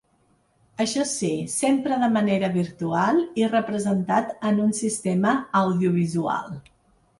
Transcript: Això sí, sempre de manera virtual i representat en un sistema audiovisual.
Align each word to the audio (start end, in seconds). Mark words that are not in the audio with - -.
Això 0.85 1.03
sí, 1.09 1.29
sempre 1.55 1.97
de 2.05 2.09
manera 2.15 2.49
virtual 2.55 3.21
i 3.43 3.51
representat 3.53 4.35
en 4.53 4.65
un 4.67 4.75
sistema 4.81 5.37
audiovisual. 5.63 6.53